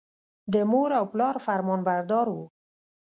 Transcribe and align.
د 0.53 0.55
مور 0.71 0.89
او 0.99 1.05
پلار 1.13 1.35
فرمانبردار 1.45 2.27
و. 2.35 2.37